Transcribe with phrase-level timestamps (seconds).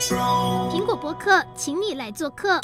[0.00, 2.60] 苹果播客，请你来做客。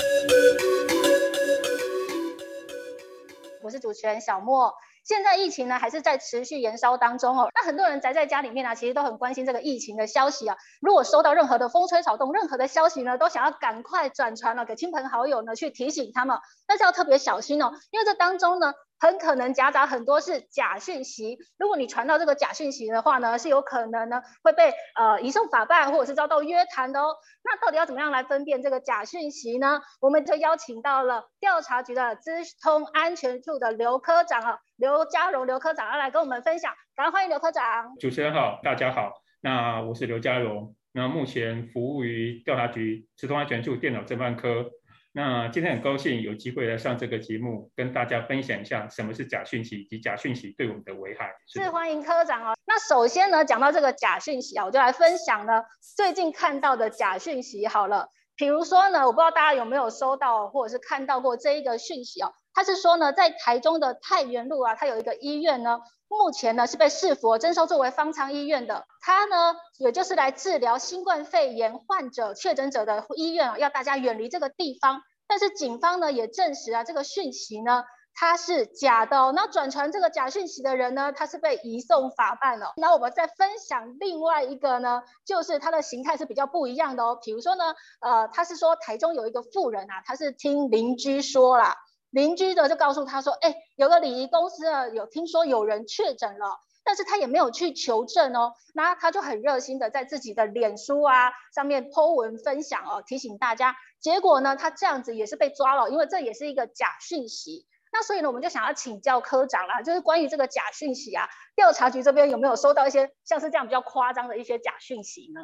[3.61, 4.73] 我是主持人小莫。
[5.03, 10.57] 现在疫情呢还是在持续延烧当中哦，那很多人宅在家里面啊，其实都很关心这个疫情的消息啊。
[10.81, 16.39] 如果收到任何的风吹草动，任何的消息呢，都想要赶快转传了给亲朋好友呢，去提醒他们，
[16.69, 18.73] 但是要特别小心哦，因为这当中呢。
[18.99, 27.15] 很可能夹杂很多是假讯息，如果你传到这个假讯息的话呢，是有可能呢会被呃移送法办或者是遭到约谈的哦。
[27.45, 29.81] 那到底要怎么样来分辨这个假讯息呢？
[30.01, 32.31] 我们就邀请到了调查局的资
[32.63, 37.95] 通安全处的刘科长啊，刘家荣刘科长要来跟我们分享，赶快欢迎刘科长。
[38.01, 44.71] 主持人好，大家好，那我是刘家荣，那目前服务于调查局资通安全处电脑侦办科。
[45.17, 51.33] 那今天很高兴有机会来上这个节目，跟大家分享一下什么是假讯息以及假讯息对我们的危害。
[51.47, 52.57] 是，是欢迎科长哦。
[52.67, 55.63] 那首先呢，讲到这个假讯息啊，我就来分享呢
[55.97, 58.09] 最近看到的假讯息好了。
[58.35, 65.81] 比如说呢，我不知道大家有没有收到或者是看到过这一个讯息哦，他是说呢，在台中的太原路啊，它有一个医院呢。
[66.07, 75.03] 目前呢是被市府征收作为方舱医院的，它呢也就是来治疗新冠肺炎患者确诊者的医院啊，要大家远离这个地方。
[75.27, 77.83] 但是警方呢也证实啊，这个讯息呢
[78.15, 79.33] 它是假的。
[79.33, 82.75] 那转传这个假讯息的人呢，他是被移送法办了。
[82.77, 87.19] 那我们再分享另外一个呢，就是它的形态是比较不一样的哦。
[87.21, 91.75] 比如说呢，呃，他是说台中有一个妇人啊，他是听邻居说啦。
[92.15, 98.53] 邻居的就告诉他说：“哎，有个礼仪公司啊，有听说有人确诊了，但是他也没有去求证哦。
[98.73, 103.75] 那他就很热心的在自己的脸书啊上面 po 文分享哦，提醒大家。
[103.99, 107.67] 结果呢，他这样子也是被抓了，因为这也是一个假讯息。
[107.93, 115.41] 那所以呢，我们就想要请教科长啦，就是关于这个假讯息啊，调查局这边有没有收到一些像是这样比较夸张的一些假讯息呢？”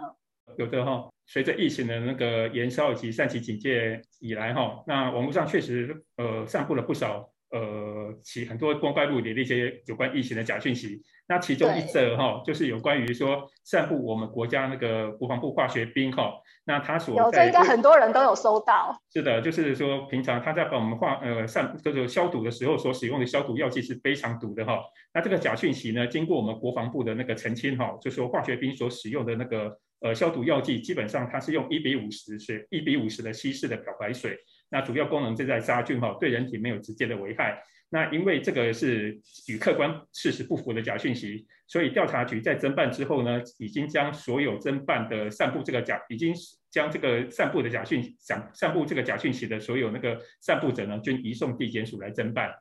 [0.56, 11.00] 有的哈，随着疫情的那个延烧以及三级警戒以来哈，那网络上确实呃散布了不少呃其很多光怪陆离的一些有关疫情的假讯息。
[11.28, 16.32] 那其中一则哈，就是有关于说散布我们国家那个国防部化学兵哈，
[16.64, 19.00] 那他所有这应该很多人都有收到。
[19.12, 24.80] 是的，就是说平常他在把我们化呃散这个消毒的时候所使用的消毒药剂是非常毒的哈。
[25.14, 29.78] 那这个假讯息呢，经过我们国防部的那个澄清哈，就说化学兵所使用的那个。
[30.00, 34.38] 呃，消毒药剂基本上它是用一比五十水，一比五十的稀释的漂白水，
[34.70, 37.62] 那主要功能是在杀菌哈，对人体没有直接的危害。
[37.92, 46.32] 那因为这个是与客观事实不符的假讯息，所以调查局在侦办之后呢，已经将所有侦办的散布这个假，已经
[46.70, 52.54] 将这个散布的假讯，想散布这个假讯息的所有那个散布者呢，均移送地检署来侦办。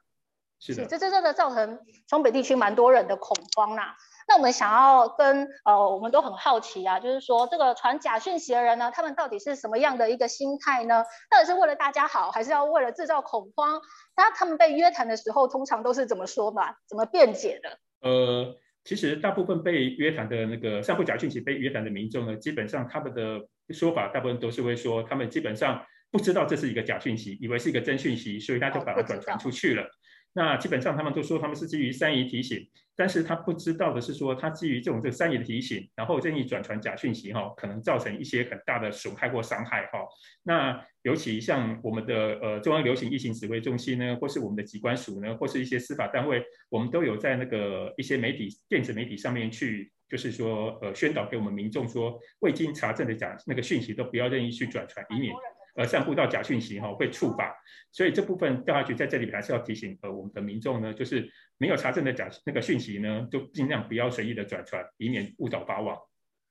[0.60, 3.94] 是的，这这真的造成双北地区蛮多人的恐慌呐。
[4.28, 11.04] 那我们想要跟呃，我们都很好奇啊，就是说这个传假讯息的人呢，他们到底是什么样的一个心态呢？
[11.32, 13.82] 到底是为了大家好，还是要为了制造恐慌？
[14.16, 16.76] 那他们被约谈的时候，通常都是怎么说吧？
[16.88, 17.80] 怎么辩解的？
[18.02, 23.40] 呃，其实大部分被约谈的那个散布假讯息被约谈的民众呢，基本上他们的
[23.74, 29.82] 说法，大部分都是会说，他们基本上不知道这是一个假讯息，以为是一个真讯息，所以他就把它转传出去了。
[29.84, 29.88] 哦
[30.34, 40.00] 那基本上他们都说他们是基于善意提醒，但是他不知道的是说他基于这种这个善意的提醒，然后任意转传假讯息哈，可能造成一些很大的损害或伤害哈。
[40.44, 55.34] 那尤其像我们的呃中央流行疫情指挥中心呢，或是我们的机关署呢，或是一些司法单位，我们都有在那个一些媒体电子媒体上面去，就是说呃宣导给我们民众说，未经查证的假那个讯息都不要任意去转传，以免。
[55.80, 57.56] 而散布到假讯息哈会触法，
[57.90, 65.98] 所以这部分调查局在这里还是要提醒呃我们的民众呢，就是没有查证的假那个讯息呢，就尽量不要随意的转传，以免误导法网。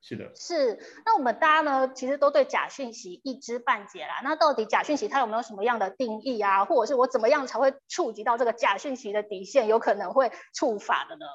[0.00, 0.78] 是的，是。
[1.04, 4.22] 那我们大家呢，其实都对假讯息一知半解啦。
[4.24, 6.64] 那到底假讯息它有没有什么样的定义啊？
[6.64, 11.26] 或者是我怎么样才会触及到这个假讯息的底线，有可能会触法的呢？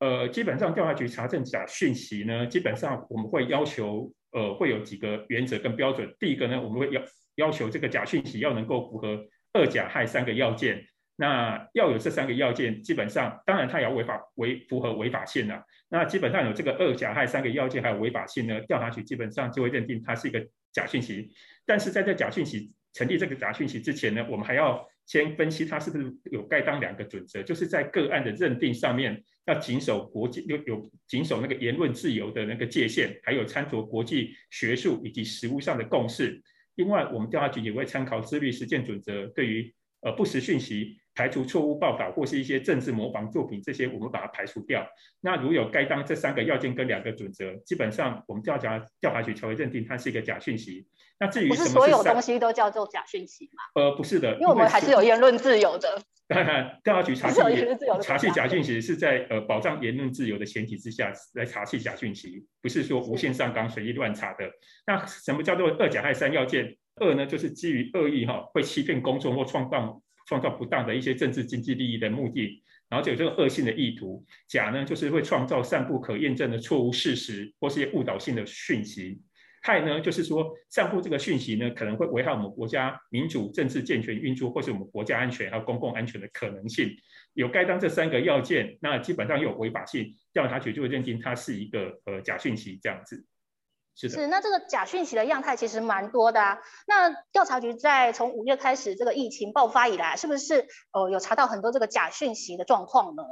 [0.00, 4.10] 呃，基本上调查局查证假讯息呢，基本上我们会要求。
[4.34, 6.14] 呃，会有几个原则跟标准。
[6.18, 7.00] 第一个呢，我们会要
[7.36, 10.84] 要求这个假讯息要能够符合二假害三个要件。
[11.16, 15.62] 那要有这三个要件，基本上当然它也要违法违符合违法性啊。
[15.88, 21.30] 那基本上有这个二假害三个要件还有违法性呢，调查局基本上就会认定它是一个假讯息。
[21.64, 29.22] 但是在这假讯息成立这个假讯息之前呢，我们还要先分析它是不是有该当两个准则，就是在个案的认定上面。
[29.46, 36.42] 要谨守国际有有谨守那个言论自由的那个界限，还有参照国际学术以及实务上的共识。
[36.76, 44.86] 另外，我们调查局也会参考自律实践准则，对于呃不实讯息排除错误报道或是一些政治模仿作品，这些我们把它排除掉。
[45.20, 50.86] 那如有该当这三个要件跟两个准则，基本上我们调查调查局才会认定它是一个假讯息。
[51.20, 53.62] 那至于什么是，不是所有东西都叫做假讯息吗？
[53.80, 56.02] 呃，不是的，因为我们还是有言论自由的。
[56.26, 64.50] 当然，调查局查缉查缉假讯息是在呃保障言论自由的前提之下来查缉假讯息，不是说无限上纲随意乱查的。
[64.86, 66.76] 那什么叫做二假害三要件？
[66.96, 74.24] 二呢，就是基于恶意哈，会欺骗公众或创造创造不当的一些政治经济利益的目的，然后就有这个恶性的意图。
[74.48, 79.20] 假呢，就是会创造散布可验证的错误事实或是一些误导性的讯息。
[79.62, 86.94] 害呢，就是说散布这个讯息呢，可能会危害我们国家民主政治健全运作，或是我们国家安全还有公共安全的可能性。
[87.32, 93.24] 有该当这三个要件，那基本上有违法性，调查局就会认定它是一个呃假讯息这样子。
[93.94, 96.58] 是的，是，那这个假讯息的样态其实蛮多的啊。
[96.86, 103.22] 那调查局在从五月开始这个疫情爆发以来，是不是呃有查到很多这个假讯息的状况呢？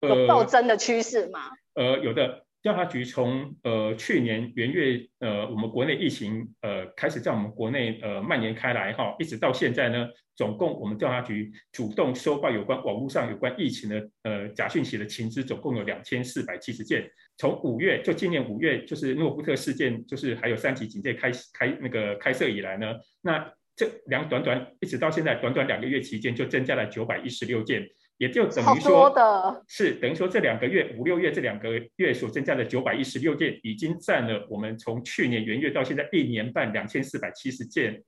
[0.00, 1.40] 有暴增的趋势吗？
[1.74, 2.47] 呃，呃有的。
[2.60, 17.08] 调查局从呃去年元月呃我们国内疫情呃开始在我们国内呃蔓延开来哈，一直到现在呢，总共我们调查局主动收报有关网络上有关疫情的呃假讯息的情资，总共有两千四百七十件。
[17.36, 27.88] 从五月就今年五月就是诺富特事件，就是还有三级警戒开开那个开设以来呢，那这两短短一直到现在短短两个月期间，就增加了九百一十六件。
[28.18, 38.02] 也就等于说，是等于说这两个月五六月这两个月所增加的九百一十六件，已经占了我们从去年元月到现在一年半两千四百七十件，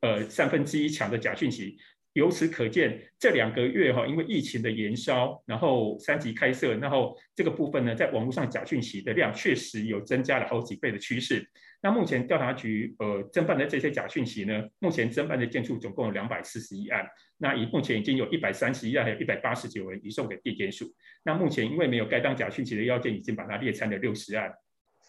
[0.00, 1.76] 呃三分之一强的假讯息。
[2.14, 11.48] 由此可见，这两个月哈，因为疫情的延烧，然后三级开设，然后这个部分呢，在网络上假讯息的量确实有增加了好几倍的趋势。
[11.82, 17.06] 那目前调查局呃侦办的这些假讯息呢，目前侦办的件数总共有两百四十一案，
[17.38, 20.92] 那以目前已经有一百三十一案，还有一百八十九人移送给地检署。
[21.24, 24.52] 那目前因为没有该当假讯息的要件，已经把它列参了六十案。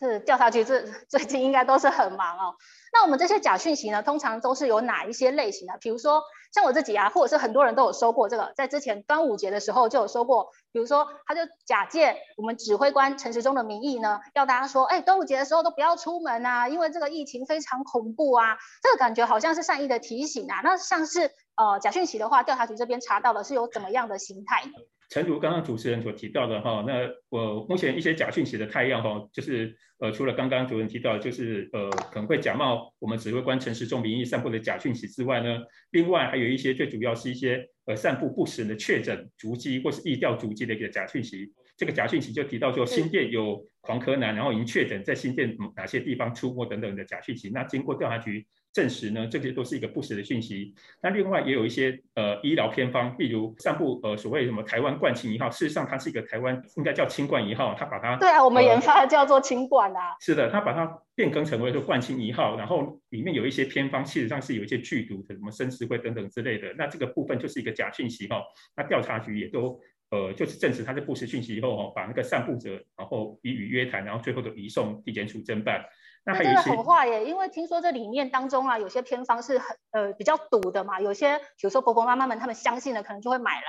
[0.01, 2.55] 是调查局这 最近应该都是很忙哦。
[2.93, 5.77] 那我们这些假讯息呢，通常都是有哪一些类型的？
[5.79, 10.49] 比如说像我自己啊，或者是很多人都有收过这个，在之前端午节的时候就有收过。
[10.73, 18.57] 比如说，他就假借我们指挥官陈时中的名义呢，要大家说，哎，端午节的时候都不要出门啊，因为这个疫情非常恐怖啊。
[18.83, 20.61] 这个感觉好像是善意的提醒啊。
[20.63, 24.71] 那像是呃假讯息的话，调查局这边查到了是有怎么样的形态呢？
[25.09, 26.93] 诚如刚刚主持人所提到的哈，那
[27.27, 35.59] 我目前一些假讯息的态样哈，就是呃除了刚刚主任提到，就是呃可能会假冒我们指挥官陈时中名义散布的假讯息之外呢，
[35.91, 41.51] 另外还有一些最主要是一些呃散布不实的确诊足迹或是疫调足迹的一个假讯息。
[41.75, 47.49] 这个假讯息就提到说新店有狂柯南，然后已经确诊在新店哪些地方出没等等的假讯息。
[47.49, 48.47] 那经过调查局。
[48.73, 50.73] 证实呢，这些都是一个不实的讯息。
[51.01, 60.15] 那另外也有一些呃医疗偏方，例如散布呃所谓什么台湾冠清一号，事实上它是一个台湾应该叫清冠一号，它把它对啊，我们研发的叫做清冠啊。
[60.19, 60.85] 是的，它把它
[61.15, 66.73] 变更成为说冠清一号，然后里面有一些偏方，事实上是有一些剧毒的，什么生石灰等等之类的。
[66.77, 68.41] 那这个部分就是一个假讯息哈。
[68.75, 69.79] 那调查局也都
[70.11, 75.83] 呃就是证实他是不实讯息以后哈，把那个散布者然后予以约谈，然后最后都移送地检署侦办。
[76.23, 83.63] 那真的很坏耶，因为听说这里面当中啊，有些偏方是很呃比较毒的嘛，有些比如说婆婆妈妈们他们相信了，可能就会买来。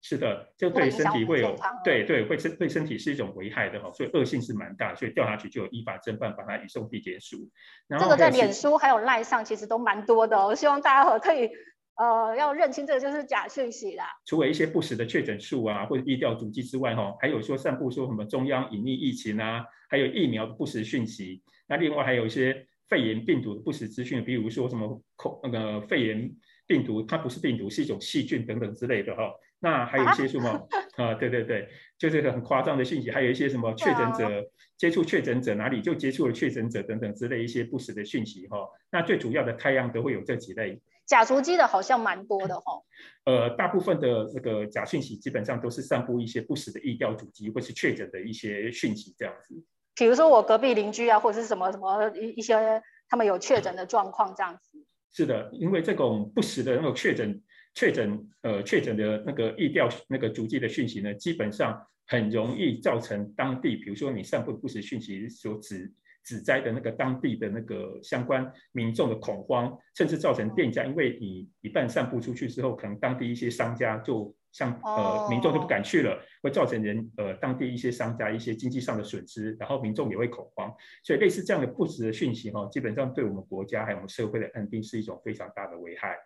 [0.00, 7.50] 是的，就对身体会有对对会身对身体是一种危害的哈，所以恶性是蛮大，所以调查局就有依法侦办，把它移送地检署。
[7.88, 11.50] 这个在脸书还有赖上其实都蛮多的，我希望大家可以
[11.96, 14.04] 呃要认清这个就是假讯息啦。
[14.26, 21.42] 除了一些不实的确诊数啊或者疫调足迹之外哈，还有说散布说什么中央隐匿疫情啊，还有疫苗的不实讯息。
[21.66, 26.30] 那另外还有一些肺炎病毒的不实资讯，比如说什么口那个肺炎
[26.66, 29.32] 病毒，它不是病毒，是一种细菌等等之类的哈。
[29.60, 30.48] 那还有一些什么
[30.96, 31.14] 啊， 啊？
[31.14, 33.10] 对对对，就是很夸张的讯息。
[33.10, 34.44] 还有一些什么确诊者
[34.76, 38.58] 接触确诊者哪里就接触了确诊者等等之类一些不实的讯息哈。
[38.90, 40.78] 那最主要的太阳都会有这几类。
[41.06, 42.82] 假足迹的好像蛮多的哈。
[43.24, 49.54] 呃，大部分的那个假讯息基本上都是散布一些不实的疫调足迹或是确诊的一些讯息这样子。
[49.94, 54.84] 比如说我隔壁邻居啊，或者是什么什么一一些他们有确诊的状况这样子。
[55.12, 57.40] 是的，因为这种不实的那种确诊、
[57.74, 65.92] 确诊呃确诊的那个疫调那个足迹的讯息呢，基本上很容易造成当地，比如说你散布不实讯息所指
[66.24, 74.34] 指摘的那个当地的那个相关民众的恐慌，甚至造成店家，因为你一旦散布出去之后，可能当地一些商家就。
[74.54, 86.16] 像呃民众就不敢去了，会造成人呃当地一些商家一些经济上的损失，然后民众也会恐慌，所以类似这样的不实的讯息哈，基本上对我们国家还有我们社会的安定是一种非常大的危害。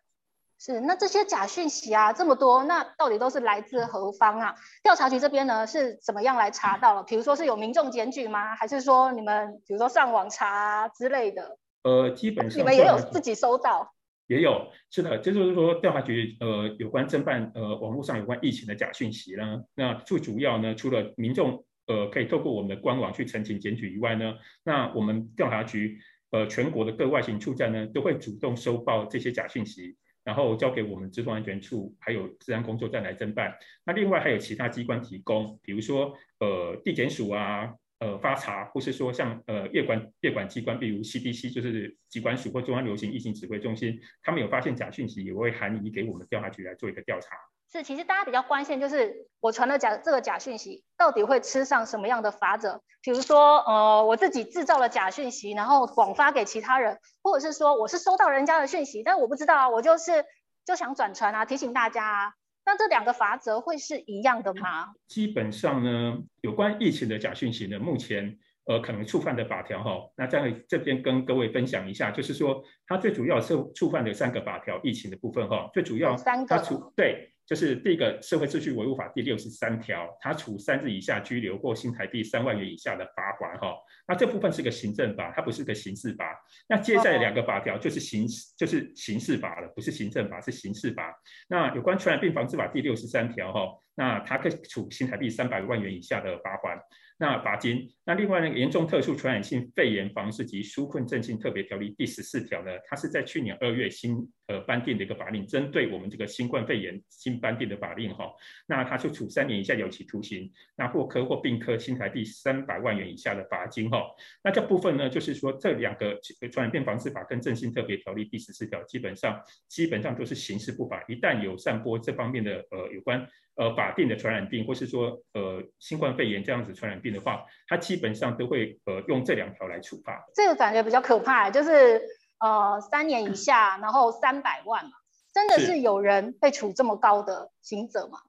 [0.61, 4.55] 是，那这些假讯息啊这么多，那到底都是来自何方啊？
[4.83, 7.03] 调查局这边呢是怎么样来查到了？
[7.05, 8.57] 比如说是有民众检举吗？
[8.57, 11.57] 还是说你们比如说上网查啊之类的？
[11.85, 13.95] 呃，基本上你们也有自己收到。
[14.27, 24.35] 也有，是的，就是说调查局呃有关侦办呃网络上有关疫情的假讯息呢，那最主要呢，除了民众呃可以透过我们的官网去陈情检举以外呢，
[24.65, 25.99] 那我们调查局
[26.31, 29.97] 呃全国的各外勤处站呢都会主动收报这些假讯息，
[30.29, 33.57] 然后交给我们职工安全处还有治安工作站来侦办。
[33.87, 37.75] 那另外还有其他机关提供，比如说呃地检署啊。
[38.01, 47.35] 呃，发查或是说像呃业管业管机关，比如 CDC 就是机管署或中央流行疫情指挥中心，他们有发现假讯息，也会函移给我们调查局来做一个调查。
[47.71, 52.81] 是，其实大家比较关心就是我传了假这个假讯息，到底会吃上什么样的罚则？
[53.03, 60.25] 比如说呃我自己制造了假讯息，然后广发给其他人，或者是说我是收到人家的讯息，但我不知道啊，我就是
[60.65, 62.33] 就想转传啊，提醒大家啊。
[62.65, 64.89] 那这两个罚则会是一样的吗？
[65.07, 77.35] 基本上呢，有关疫情的假讯息呢，目前呃可能触犯的法条哈，那在这边跟各位分享一下，就是说它最主要是触犯的三个法条，疫情的部分哈，最主要三个，对。
[77.49, 83.75] 就是第一个《社会秩序维护法》第六十三条，他处三日以下拘留或新台币三万元以下的罚款哈。
[84.07, 86.39] 那这部分是个行政法，它不是个刑事法。
[86.69, 91.19] 那接下来两个法条就是刑就是刑事法了，不是行政法，是刑事法。
[91.49, 96.79] 那有关《传染病防治法》第六十三条哈，那他可以处新台币三百万元以下的罚款。
[97.21, 108.33] 那罚金，那另外那个严重特殊传染性肺炎防治及纾困振兴特别条例第十四条呢，它是在去年二月新呃颁定的一个法令，针对我们这个新冠肺炎新颁定的法令哈，
[108.69, 114.01] 那它就处三年以下有期徒刑，那或科或并科新台币三百万元以下的罚金哈。
[114.45, 116.17] 那这部分呢，就是说这两个
[116.53, 123.29] 传染病防治法跟振兴特别条例第十四条，基本上基本上都是刑事不法，一旦有散播这方面的呃有关。
[123.59, 130.25] 呃，法定的传染病，或是说呃新冠肺炎这样子传染病的话，它基本上都会呃用这两条来处罚。
[130.33, 132.01] 这个感觉比较可怕，就是
[132.39, 134.93] 呃三年以下，然后三百万嘛，
[135.35, 138.21] 真的是有人被处这么高的刑责吗？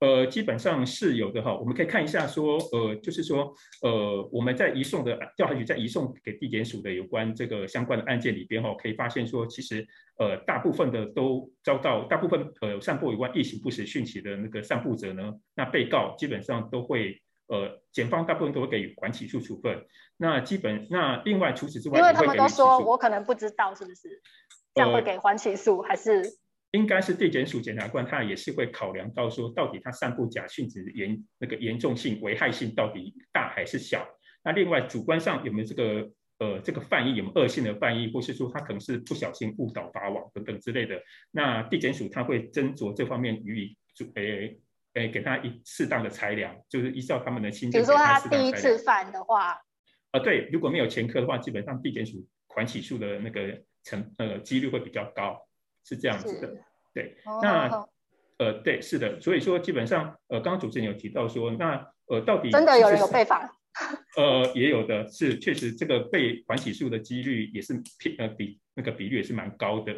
[0.00, 9.86] 呃，基本上是有的哈，我们可以看一下说，呃，就是说，呃，我们在移送的调查局在移送给地检署的有关这个相关的案件里边哈，可以发现说，其实
[10.18, 19.84] 呃，大部分的都遭到大部分呃散布有关疫情不实讯息的那个散布者呢，那被告基本上都会呃，检方大部分都会给缓起诉处分。
[20.16, 24.22] 那基本那另外除此之外，因为他们都说我可能不知道是不是，
[24.74, 26.22] 这样会给缓起诉、呃、还是？
[26.72, 34.06] 应该是地检署检察官，他也是会考量到说，到底他散布假讯息严那个严重性、危害性到底大还是小？
[34.44, 41.00] 那另外主观上有没有这个呃这个犯意有没有恶性的犯意，或是说他可能是不小心误导法网等等之类的？
[41.32, 43.76] 那地检署他会斟酌这方面予以
[44.14, 44.60] 诶诶、
[44.94, 47.72] 欸欸、给他一适当的裁量，就是依照他们的心情。
[47.72, 49.60] 比如说他第一次犯的话，啊、
[50.12, 55.36] 呃、对，如果没有前科的话，基本上地检署缓起诉的那个成呃几率会比较高。
[55.90, 56.56] 是这样子的，
[56.94, 57.84] 对，那
[58.38, 63.52] 呃，对，是的，所以说基本上，呃，刚刚主持人有提到说，那呃，到底真的有人有被罚？
[64.16, 69.92] 呃，也有的是，确实这个被缓起诉的几率也是偏呃比那个比率也是蛮高的。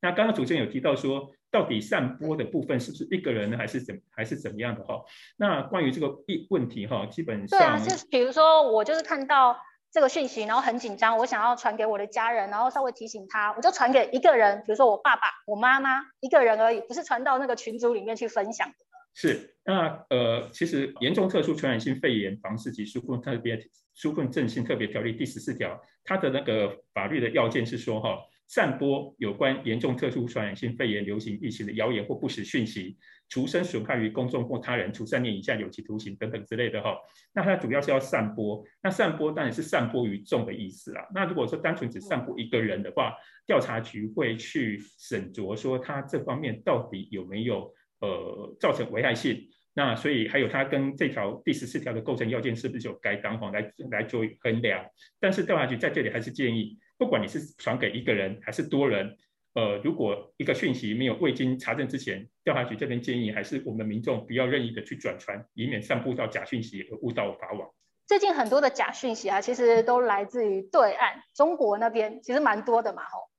[0.00, 5.00] 那刚刚主持人有提到说，到底散播的部分是不是一个人呢，还是怎还是怎么样的哈？
[5.36, 9.56] 那关于这个一问题哈，基本上对啊，是比如说我就是看到。
[9.96, 18.70] 这个讯息，然后很紧张，我想要传给我的家人，然后稍微提醒他，我就传给一个人，比如说我爸爸、我妈妈一个人而已，不是传到那个群组里面去分享。
[19.14, 23.58] 是，那呃，其实严重特殊传染性肺炎防治及纾困特别
[23.96, 28.18] 纾困振兴特别条例第十四条，它的那个法律的要件是说哈。
[28.48, 32.96] 散播有关严重特殊传染性肺炎流行疫情的谣言或不实讯息，
[33.28, 36.96] 除生损害于公众或他人，处三年以下有期徒刑等等之类的哈。
[37.34, 41.06] 那它主要是要散播，那散播当然是散播于众的意思啦。
[41.14, 43.14] 那如果说单纯只散播一个人的话，
[43.46, 49.48] 调查局会去审酌说他这方面到底有没有呃造成危害性。
[49.74, 54.82] 那所以还有他跟这条第十四条的构成要件是不是有该当哈来来做衡量。
[55.20, 56.78] 但是调查局在这里还是建议。
[56.98, 59.14] 不管你是传给一个人还是多人，
[59.56, 67.70] 呃，如果一个讯息没有未经查证之前，调查局这边建议还是我们民众不要任意的去转传，以免散布到假讯息而误导法网。
[68.06, 73.30] 最近很多的假讯息啊，其实都来自于对岸，中国那边其实蛮多的嘛，吼。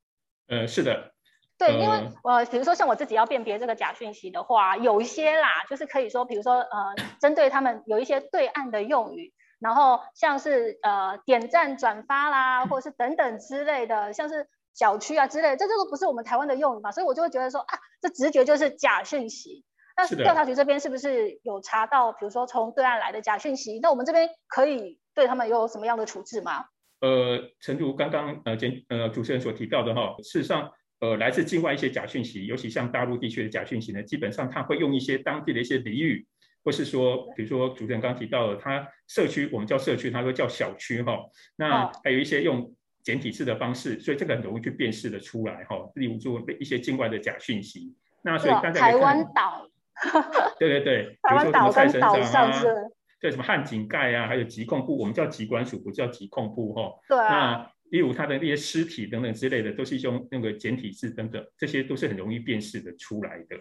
[0.48, 1.14] 呃，是的。
[1.60, 9.34] 对，因为呃，比如说像我自己要辨别这个假讯息的话，有一些啦，就是可以说，比如说呃，针对他们有一些对岸的用语。
[9.60, 14.48] 然后像是呃点赞转发啦，或者是等等之类的，像是
[14.78, 16.92] 小区啊之类的，这这个不是我们台湾的用语嘛？
[16.92, 19.66] 所以我就会觉得说啊，这直觉就是假讯息。
[19.96, 23.80] 那调查局这边是不是有查到，比如说从对岸来的假讯息？
[23.82, 26.66] 那我们这边可以对他们有什么样的处置吗？
[27.02, 36.28] 呃，诚如刚刚呃简呃主持人所提到的哈，事实上呃来自境外一些假讯息，尤其像大陆地区的假讯息呢，基本上他会用一些当地的一些俚语，
[36.64, 41.18] 或是说，比如说主持人刚刚提到的，他社区我们叫社区，他说叫小区哈，
[41.56, 42.72] 那还有一些用
[43.08, 45.78] 简体字的方式，所以这个很容易去辨识的出来哈。
[45.96, 49.66] 例如说一些境外的假讯息，那所以大家台湾岛。
[50.60, 52.68] 对对对， 台湾岛跟岛上是，
[53.22, 56.92] 对什么汉井盖啊，还有疾控部，我们叫疾管署，不叫疾控部哈。
[57.08, 57.30] 对啊。
[57.30, 63.56] 那例如它的那些尸体等等之类的，都是用那个简体字等等，这些都是很容易辨识的出来的。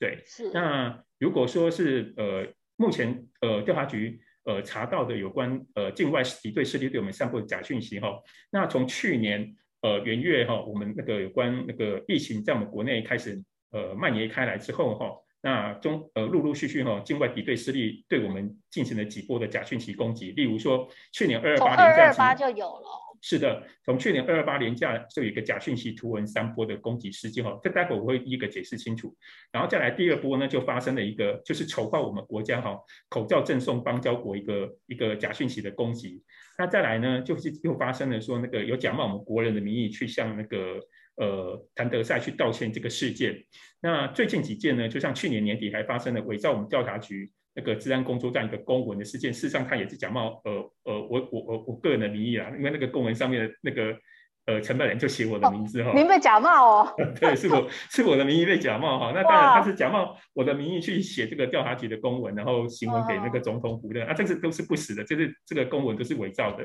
[0.00, 0.20] 对。
[0.26, 0.50] 是。
[0.52, 8.08] 那如果说是呃，目前呃调查局呃查到的有关呃境外敌对势力对我们散布的假讯息哈，
[8.50, 13.38] 那从去年呃元月哈，我们那个有关那个疫情在我们国内开始
[13.72, 15.12] 呃蔓延开来之后哈。
[15.40, 20.32] 那中呃陆陆续续哈，境外敌对势力对我们进行了几波的假讯息攻击。
[20.32, 22.88] 例如说，去年二二八零战，二二八就有了。
[23.20, 27.58] 是的，从去年二二八连假就有一个假讯息图文三波的攻击事件哈。
[27.62, 29.16] 这待会我会一个解释清楚。
[29.52, 36.22] 然后再来第二波呢，就发生了一个就是丑化我们国家哈，口罩赠送邦交国一个一个假讯息的攻击。
[36.58, 40.80] 那再来呢，就是又发生了说那个有假冒我们国人的名义去向那个。
[41.20, 43.44] 呃，谭德赛去道歉这个事件，
[43.80, 50.52] 那最近几件呢，就像去年年底还发生了伪造我们调查局那个治安工作站一个公文的事件，事实上他也是假冒呃
[50.84, 53.98] 呃我我我我个人的名义啦，因为那个公文上面的那个
[54.46, 55.92] 呃承办人就写我的名字哈、哦。
[55.96, 56.94] 您被假冒哦？
[57.20, 59.10] 对，是我 是我的名义被假冒哈。
[59.12, 66.64] 那当然他是假冒我的名义去写这个调查局的公文，然后行文给那个总统府的啊，这是都是不实的，这是这个公文都是伪造的。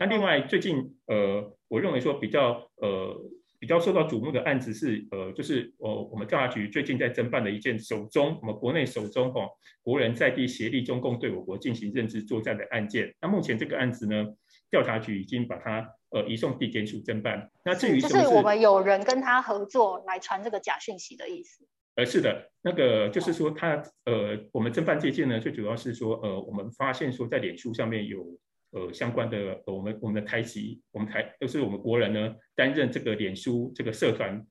[0.00, 3.16] 那另外最近呃，我认为说比较呃。
[3.62, 9.48] 比较受到瞩目的案子是，呃，就是呃，我们调查局最近在侦办的一件首宗，我们国内首宗哈，
[9.84, 13.14] 国人在地协力中共对我国进行认知作战的案件。
[13.20, 14.26] 那目前这个案子呢，
[14.68, 17.48] 调查局已经把它呃移送地检署侦办。
[17.64, 21.64] 那至于是就是我们有人跟他合作来传这个假讯息的意思？
[21.94, 28.26] 呃，是的，那个就是说他呃，我们侦办这件呢，最主要是说呃，我们发现说在脸书上面有。
[28.72, 34.44] 呃，相关的，呃、我们我们的台籍，我们台都是我们国人呢，担任这个脸书这个社团，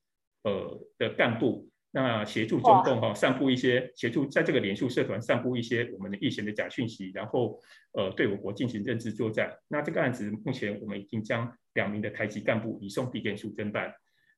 [0.44, 7.60] 呃的干部，那协助中共哈、哦、散布一些，协助在这个脸书社团散布一些我们的疫情的假讯息，然后
[7.94, 9.52] 呃对我国进行认知作战。
[9.68, 13.92] 那这个案子目前我们已经将两名的台籍干部移送地检署侦办。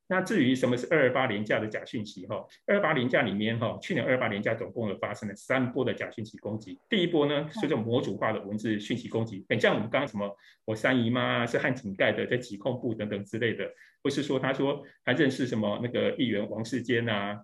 [0.07, 2.35] 那至于什么是二二八连假的假讯息哈？
[2.67, 6.77] 二二八连假里面哈，去年二二八连假总共有发生了三波的假讯息攻击。
[6.89, 10.29] 第一波呢是这种模组化的文字讯息攻击，很像我们刚刚什么
[10.65, 13.65] 我三姨妈是汉井盖的，在疾控部等等之类的，
[14.03, 17.39] 或是说他说他认识什么那个议员王世坚啊，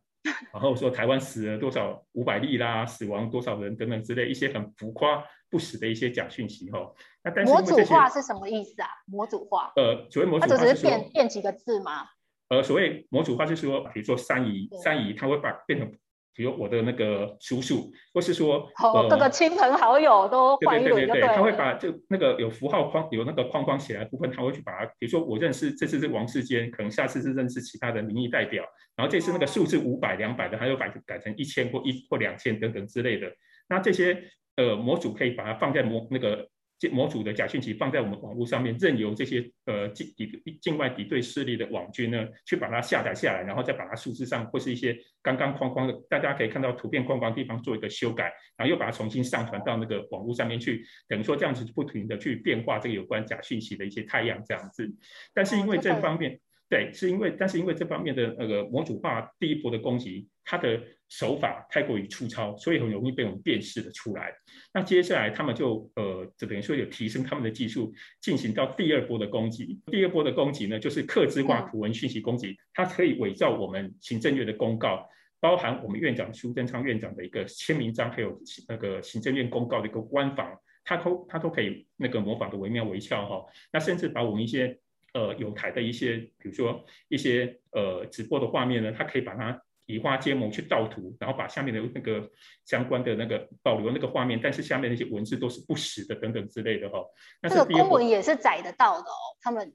[0.54, 6.80] 然后说台湾死了多少五百例啦，死亡多少人等等之类一些很浮夸不实的一些假讯息哈。
[7.24, 8.90] 那但是模组化是什么意思啊？
[9.06, 9.72] 模组化？
[9.78, 12.06] 呃，所谓模组化它只是变变几个字吗？
[12.50, 15.88] 呃，所谓模组化就是说，比如说三姨，三姨他会把变成，
[16.34, 33.32] 比如我的那个叔叔，或是说，哦，各个亲朋好友都换一轮，对对对对，他会把就那个有符号框，有那个框框起来的部分，他会去把它，比如说我认识这次是王世坚，可能下次是认识其他的民意代表，然后这次那个数字五百、两百的，他又改改成一千或一或两千等等之类的，
[33.68, 34.24] 那这些
[34.56, 36.50] 呃模组可以把它放在模那个。
[36.80, 54.90] 这模组的假讯息放在我们网络上面，任由这些呃境敌境外敌对势力的网军呢，去把它下载下来，然后再把它数字上或是一些刚刚框框的，大家可以看到图片框框地方做一个修改，然后又把它重新上传到那个网络上面去，等于说这样子不停的去变化这个有关假讯息的一些太阳这样子。
[55.34, 60.80] 但是因为这方面，对，是因为但是因为这方面的那个模组化第一波的攻击，它的
[61.10, 64.32] 手法太过于粗糙，所以很容易被我们辨识的出来。
[64.72, 69.80] 那接下来他们就呃，就等于说有提升他们的技术，进行到第二波的攻击。
[69.88, 83.44] 第二波的攻击呢，就是客制化图文讯息攻击，它可以伪造我们行政院的公告，包含我们院长苏贞昌院长的一个签名章，还有那个行政院公告的一个官房，它都它都可以那个模仿的惟妙惟肖哈。
[83.74, 84.80] 那甚至把我们一些
[85.14, 89.62] 呃有台的一些，比如说一些呃直播的画面呢，它可以把它。
[89.90, 92.30] 移花接木去盗图，然后把下面的那个
[92.64, 97.04] 相关的那个保留那个画面，但是下面那些文字都是不实的等等之类的哈。
[97.42, 99.74] 那这个公文也是载得到的哦，他们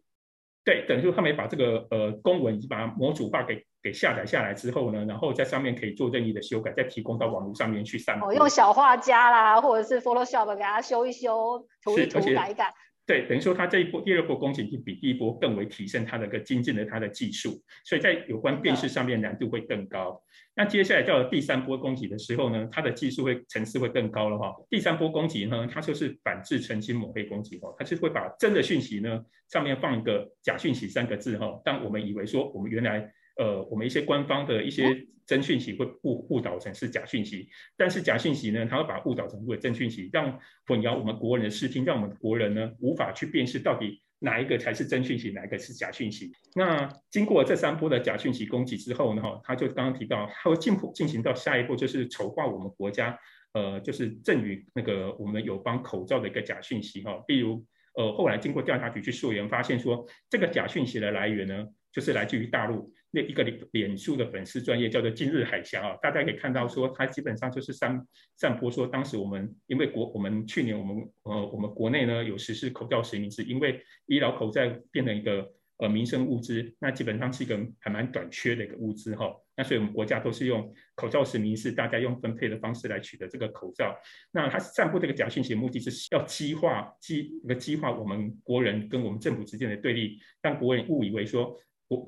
[0.65, 8.27] 对，等于说他们也把这个呃公文已经把它模组化给给下载下来之后呢，然后在上面可以做任意的修改，再提供到网络上面去散布。
[8.27, 12.73] 哦，用小画家啦，或者是 Photoshop 给它修一修，涂一涂改一改。
[13.07, 20.23] 对，等于说它这一波第二波攻击就比第一波更为提升它的个精进的它的技术，所以在有关辨识上面难度会更高。
[20.57, 24.55] 那接下来到了第三波攻击的时候呢，它的技术会层次会更高了哈。
[24.71, 33.13] 第三波攻击呢，它就是反制澄清抹黑攻击哈，它是会把真的讯息呢上面放一个假讯息三个字哈，但我们以为说我们原来。
[33.37, 46.31] 呃，我们一些官方的一些真讯息会误误导成是假讯息，但是假讯息呢，它会把误导成为真讯息，让混淆我们国人的视听，让我们国人呢无法去辨识到底哪一个才是真讯息，哪一个是假讯息。
[46.55, 53.19] 那经过这三波的假讯息攻击之后呢，哈，他就刚刚提到，他会进步进行到下一步，就是丑化我们国家，
[53.53, 62.93] 呃，就是赠予那个我们的友邦口罩的一个假讯息，哈，例如，呃，后来经过调查局去溯源，发现说这个假讯息的来源呢，就是来自于大陆。
[63.17, 68.05] 那一个脸脸书的粉丝专业叫做今日海峡啊，大家可以看到说，它基本上就是散
[68.35, 83.97] 散播说，当时我们因为国我们去年我们呃我们国内呢有实施口罩实名制，因为医疗口罩变成一个呃民生物资，那基本上是一个还蛮短缺的一个物资哈，那所以我们国家都是用口罩实名制，大家用分配的方式来取得这个口罩，
[84.33, 91.57] 那它散布这个假讯息的目的是要激化激那个激化我们国人跟我们政府之间的对立，让国人误以为说。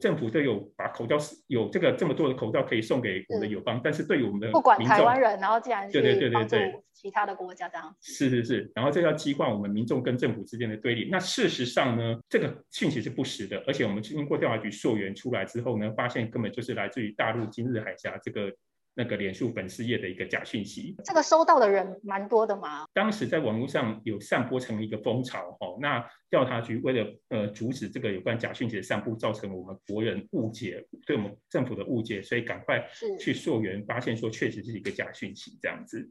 [0.01, 7.95] 政府都有把口罩有这个这么多的口罩可以送给我们的友邦，但是对于我们的不管台湾人，然后竟然对对对对对其他的国家这样。
[8.01, 11.09] 是是是，然后这要激化我们民众跟政府之间的对立。
[11.11, 18.53] 那事实上呢，这个讯息是不实的，而且我们经过调查局溯源出来之后呢，发现根本就是来自于大陆今日海峡这个。
[18.99, 22.87] 那个脸书粉丝页的一个假讯息，这个收到的人蛮多的嘛。
[22.95, 32.89] 当时在网络上有散播成一个风潮，哦，那调查局为了呃阻止这个有关假讯息的散布，造成我们国人误解，对我们政府的误解，所以赶快
[33.21, 36.11] 去溯源，发现说确实是一个假讯息这样子。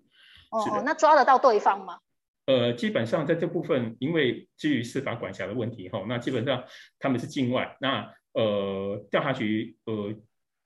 [0.52, 1.98] 哦，那抓得到对方吗？
[2.45, 6.63] 呃，基本上在这部分，因为基于司法管辖的问题，哈，那基本上
[7.00, 10.13] 他们是境外，那呃调查局呃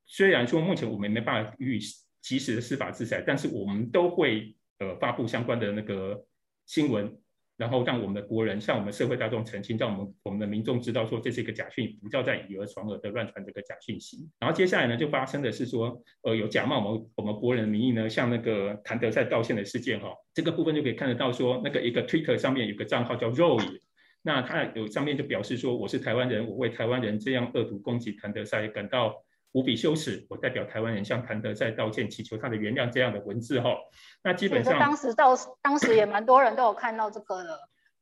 [0.06, 1.82] 虽然说目前我们没办法予以。
[2.22, 6.26] 及时的司法制裁，但是我们都会呃发布相关的那个
[6.66, 7.18] 新闻，
[7.58, 14.30] 然后让我们的国人向我们社会大众澄清，让我们我们的民众知道说这是一个假讯，不要再以讹传讹的乱传这个假讯息。
[14.40, 23.80] 然后接下来呢，就发生的是说，呃，有假冒我们我们国人的名义呢，向那个谭德赛道歉的事件哈，这个部分就可以看得到说，那个一个 Twitter 上面有个账号叫 Roy，
[24.22, 29.24] 那他有上面就表示说，我是台湾人，我为台湾人这样恶毒攻击谭德赛感到。
[29.54, 32.90] 无比羞耻，我代表台湾人向谭德赛道歉，祈求他的原谅。
[32.90, 33.76] 这样的文字哈，
[34.24, 37.60] 那基本上当时到当时也蛮多人都有看到这个的。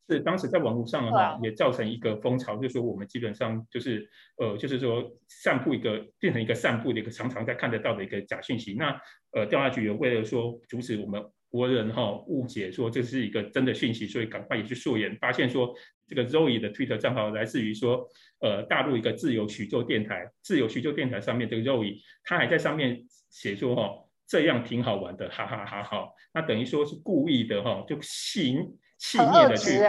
[0.09, 8.73] 是当时在网络上的话，啊、也造成一个风潮，就是说我们基本上就是呃，就是说散布一个变成一个散布的一个常常在看得到的一个假讯息。
[8.75, 8.97] 那
[9.31, 15.73] 呃，调查局也为了说阻止我们国人哈误解说这是一个真的讯息，所以赶快也去溯源，发现说
[16.07, 18.07] 这个 Zoe 的 Twitter 账号来自于说。
[18.39, 26.07] 呃，大陆一个自由徐州电台，自由徐州电台上面这个 Zoe，，他还在上面写说哈、哦，这样挺好玩的，哈哈哈哈。
[26.35, 28.55] 那等于说是故意的哈、哦，就细
[28.99, 29.79] 细腻的去，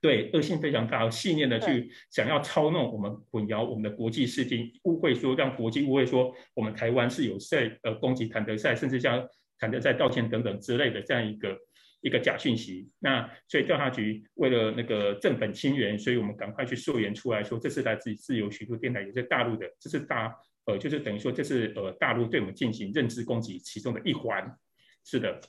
[0.00, 9.22] 对，恶性非常大，细腻的去想要操弄我们，混淆我们的国际视听，误会说让国际误会说我们台湾是有在呃攻击谭德赛，甚至向
[9.58, 11.58] 坦德在道歉等等之类的这样一个。
[12.02, 20.32] 一个假讯息，那所以调查局为了那个正本清源，所以我们赶快去溯源出来说，这是来自于自由许多电台，也是大陆的，这是大
[20.66, 24.56] 呃，就是等于说这是呃大陆对我们进行认知攻击其中的一环，
[25.04, 25.40] 是的。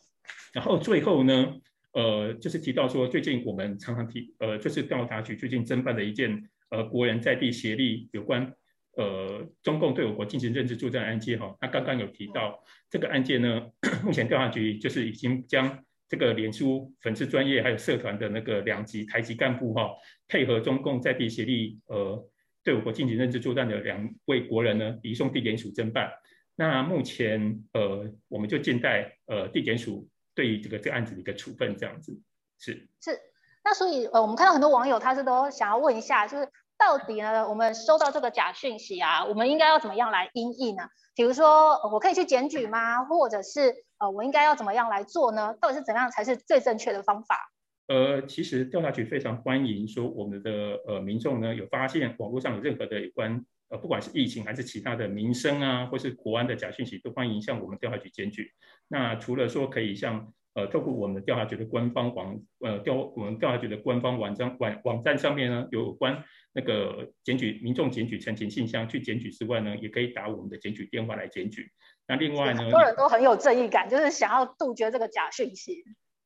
[0.51, 1.53] 然后最后呢，
[1.91, 8.51] 呃，就是提到说，最近我们常常提，呃，就是调查局最近侦办的一件呃国人在地协力有关
[8.97, 13.71] 呃中共对我国进行认知作战案件哈，那刚刚有提到这个案件呢，
[14.03, 15.79] 目前调查局就是已经将。
[16.09, 19.89] 这个脸书粉丝专业还有社团的那个两级台籍干部哈，
[20.29, 22.25] 配合中共在地协力，呃，
[22.63, 26.09] 对我国进行认知作战的两位国人呢，移送地检署侦办。
[26.55, 32.17] 那目前呃，我们就静待呃地检署对于这个这个案子的一个处分，这样子
[32.57, 33.19] 是是。
[33.65, 36.47] 那所以呃，我们看到很多网友他是都想要问一下，就是
[36.77, 40.83] 到底呢，我们收到这个假讯息啊，我们应该要怎么样来因应呢？
[41.15, 43.03] 比如说，我可以去检举吗？
[43.05, 43.73] 或者是？
[43.99, 45.55] 呃，我应该要怎么样来做呢？
[45.59, 47.49] 到底是怎样才是最正确的方法？
[47.87, 50.51] 呃，其实调查局非常欢迎说我们的
[50.85, 58.51] 呃民众呢有发现网络上有任何的有关呃不管是疫情还是其他的民生啊，或是国安的假讯息，都欢迎向我们调查局检举。
[58.87, 71.69] 那除了说可以向呃透过我们的调查局的官方网呃调我们调查局的官方网站网网站上面呢有关那个检举民众检举陈情信箱去检举之外呢，也可以打我们的检举电话来检举。
[72.07, 75.83] 那另外呢，很多人都很有正义感，就是想要杜绝这个假讯息。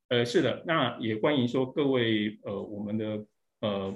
[0.07, 3.25] 呃，是的，那也欢迎说各位呃，我们的
[3.59, 3.93] 呃，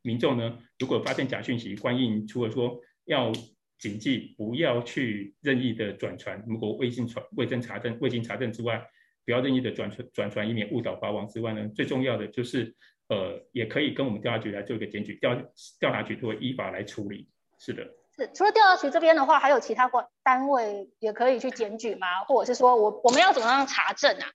[0.00, 3.30] 民众呢，如果发现假讯息，欢迎除了说要
[3.78, 8.82] 谨记不要去任意的转传，如果未经传未经查证未经查证之外，
[9.26, 12.74] 不要任意的转传转传，以免误导法网之外呢，最重要的就是
[13.08, 15.34] 呃，也可以跟我们调查局来做一个检举，调
[15.80, 17.28] 调查局作为依法来处理。
[17.58, 17.84] 是的，
[18.16, 22.22] 是除了调查局这边的话，还有其他关单位也可以去检举吗？
[22.24, 24.30] 或者是说我我们要怎么样查证啊？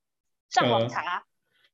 [0.50, 1.24] 上网查？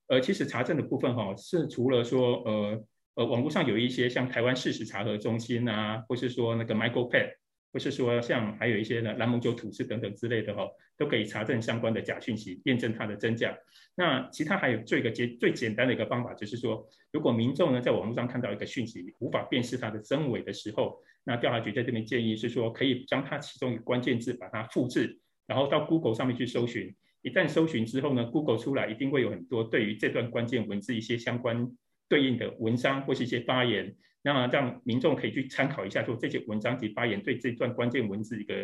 [0.08, 7.32] 呃，呃其实查证的部分哈、哦，是除了说呃呃网络上有一些像台湾事实查核中心啊，或是说那个 MicroPad。
[7.72, 13.56] 不是说像还有一些呢，兰姆酒吐司等等之类的哈、哦，都可以查证相关的假讯息，验证它的真假。
[13.96, 26.96] 那其他还有做一个简最简单的一个方法，就是说，如果民众呢在网络上看到一个讯息，无法辨识它的真伪的时候，那调查局在这边建议是说，可以将它其中一个关键字把它复制，然后到 Google 上面去搜寻。
[27.22, 31.70] 一旦搜寻之后呢，Google 出来一定会有很多对于这段关键文字一些相关
[32.08, 33.94] 对应的文章或是一些发言。
[34.24, 38.56] 那么让民众可以去参考一下，说这些文章及发言对这段关键文字一个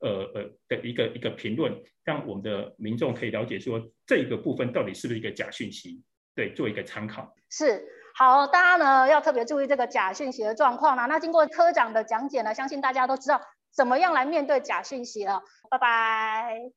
[0.00, 6.02] 呃呃的一个一个评论，让我们的民众可以了解说这个部分到底是不是一个假讯息，
[6.34, 7.34] 对，做一个参考。
[7.50, 11.06] 是，好，大家呢要特别注意这个假讯息的状况呢。
[11.08, 13.40] 那经过科长的讲解呢，相信大家都知道
[13.74, 15.42] 怎么样来面对假讯息了。
[15.70, 16.70] 拜拜，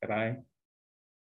[0.00, 0.51] 拜拜。